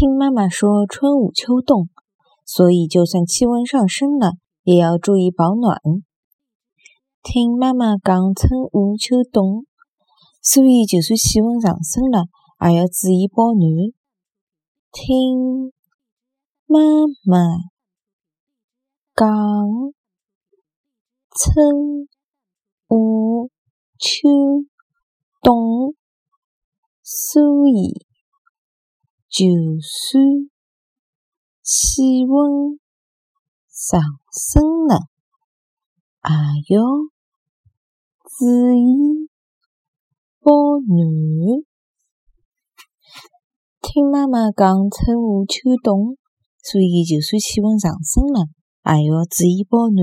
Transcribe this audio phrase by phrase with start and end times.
[0.00, 1.88] 听妈妈说春捂秋冻，
[2.44, 5.80] 所以就算气温上升了，也要注意保暖。
[7.20, 9.66] 听妈妈讲春捂秋冻，
[10.40, 12.26] 所以就算气温上升了，
[12.70, 13.90] 也要注意保暖。
[14.92, 15.72] 听
[16.64, 16.78] 妈
[17.24, 17.40] 妈
[19.16, 19.26] 讲
[21.34, 22.06] 春
[22.86, 23.50] 捂
[23.98, 24.28] 秋
[25.42, 25.96] 冻，
[27.02, 28.06] 所以。
[29.30, 29.44] 就
[29.80, 30.24] 算
[31.62, 32.80] 气温
[33.68, 34.00] 上
[34.32, 35.00] 升了，
[36.22, 36.82] 也要
[38.24, 39.28] 注意
[40.40, 40.50] 保
[40.80, 41.62] 暖。
[43.82, 46.16] 听妈妈讲春捂秋冻，
[46.62, 48.48] 所以就算气温上升了，
[48.96, 50.02] 也要注意保暖。